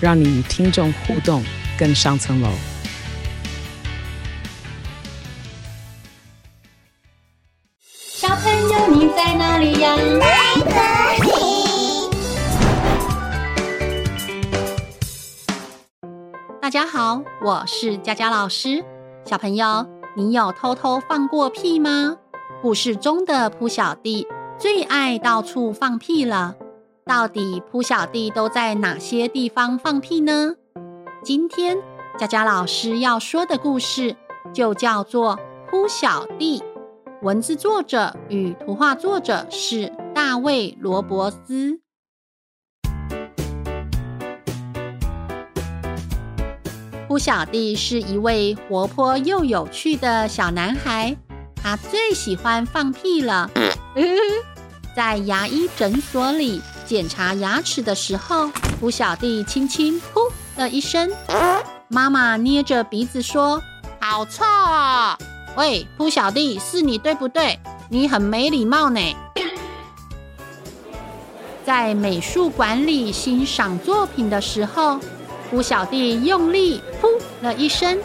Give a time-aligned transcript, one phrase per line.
[0.00, 1.42] 让你与听众互动
[1.76, 2.48] 更上层楼。
[7.82, 9.96] 小朋友，你在哪里呀？
[16.60, 18.84] 大家好，我是佳佳老师。
[19.24, 19.84] 小朋友，
[20.16, 22.16] 你有偷偷放过屁吗？
[22.62, 24.26] 故事中的蒲小弟。
[24.58, 26.56] 最爱到处放屁了，
[27.08, 30.56] 到底扑小弟都在哪些地方放屁呢？
[31.24, 31.78] 今天
[32.18, 34.14] 佳佳老师要说的故事
[34.52, 35.38] 就叫做
[35.70, 36.60] 《扑小弟》，
[37.22, 41.80] 文字作者与图画作者是大卫·罗伯斯。
[47.08, 51.16] 扑小弟是一位活泼又有趣的小男孩。
[51.56, 53.50] 他最喜欢放屁了。
[54.94, 58.48] 在牙医诊所里检查牙齿的时候，
[58.80, 61.12] 扑小弟轻轻噗了一声。
[61.88, 63.62] 妈妈捏着鼻子说
[64.00, 65.18] ：“好臭啊！”
[65.54, 67.58] 喂，扑小弟，是你对不对？
[67.90, 69.00] 你很没礼貌呢。
[71.66, 74.98] 在美术馆里欣赏作品的时候，
[75.50, 77.98] 扑小弟用力噗了一声，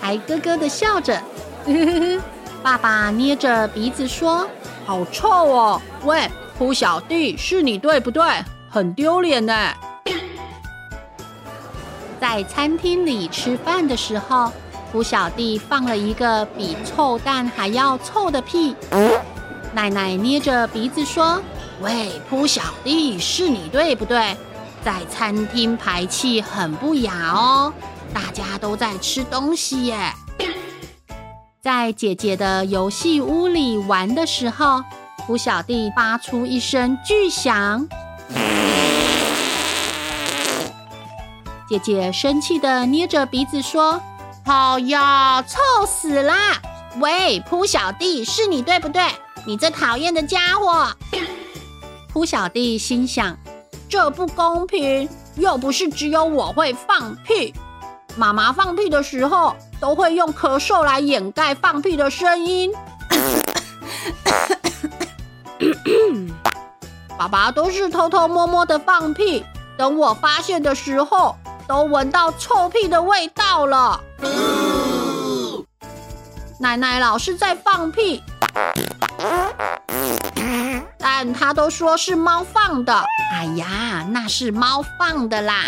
[0.00, 1.22] 还咯咯的笑着。
[2.60, 4.48] 爸爸捏着鼻子说
[4.84, 8.24] ：“好臭哦！”喂，扑小弟，是你对不对？
[8.68, 9.72] 很丢脸呢。
[12.20, 14.52] 在餐厅里吃饭的时候，
[14.90, 18.74] 扑小弟放了一个比臭蛋还要臭的屁。
[19.72, 21.40] 奶奶捏着鼻子说
[21.80, 24.36] ：“喂，扑小弟，是你对不对？
[24.84, 27.72] 在餐厅排气很不雅哦，
[28.12, 30.12] 大家都在吃东西耶。
[31.62, 34.82] ”在姐姐的游戏屋里玩的时候，
[35.28, 37.86] 扑小弟发出一声巨响。
[41.68, 44.00] 姐姐生气地捏着鼻子说
[44.42, 46.58] ：“好呀，臭死啦！
[46.96, 49.02] 喂，扑小弟，是你对不对？
[49.44, 50.90] 你这讨厌的家伙！”
[52.10, 53.36] 扑小弟心想
[53.86, 55.06] ：“这不公平，
[55.36, 57.52] 又不是只有我会放屁。”
[58.16, 62.72] 妈妈放屁的时候都会用咳嗽来掩盖放屁的声音。
[67.18, 69.44] 爸爸都是偷偷摸摸的放屁，
[69.76, 74.00] 等我发现的时候，都闻到臭屁的味道了。
[76.60, 78.22] 奶奶老是在放屁，
[80.98, 83.04] 但她都说是猫放的。
[83.32, 85.62] 哎呀，那是猫放的啦。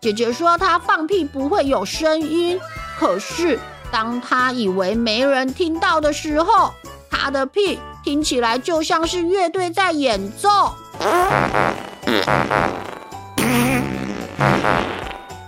[0.00, 2.60] 姐姐说她放屁不会有声音，
[2.98, 3.58] 可是
[3.90, 6.72] 当她以为没人听到的时候，
[7.10, 10.48] 她的屁听起来就像是乐队在演奏。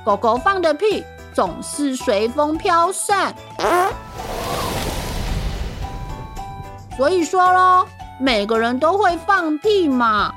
[0.04, 3.32] 狗狗放的屁总是随风飘散，
[6.96, 7.86] 所以说喽，
[8.18, 10.34] 每个人都会放屁嘛。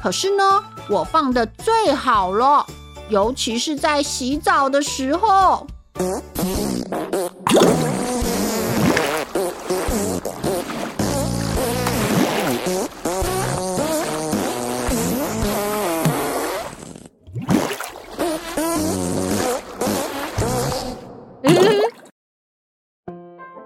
[0.00, 2.64] 可是呢，我放的最好了。
[3.08, 5.66] 尤其是在洗澡的时候，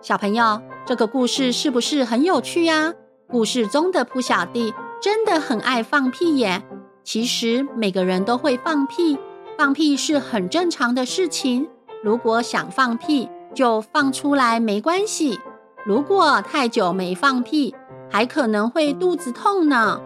[0.02, 2.94] 小朋友，这个故事是不是很有趣呀？
[3.28, 6.62] 故事中的扑小弟真的很爱放屁耶。
[7.04, 9.18] 其实每个人都会放屁。
[9.58, 11.68] 放屁是很正常的事情，
[12.02, 15.38] 如果想放屁就放出来没关系。
[15.84, 17.74] 如果太久没放屁，
[18.10, 20.00] 还可能会肚子痛呢。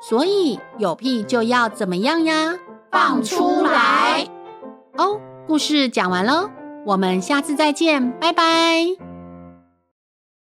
[0.00, 2.56] 所以有屁就要怎么样呀？
[2.90, 4.26] 放出来！
[4.96, 6.48] 哦，故事讲完喽，
[6.86, 9.13] 我们下次再见，拜拜。